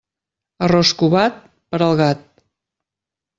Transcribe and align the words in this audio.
Arròs 0.67 0.93
covat, 1.01 1.37
per 1.75 1.81
al 1.89 1.95
gat. 2.01 2.25